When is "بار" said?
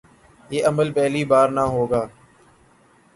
1.31-1.47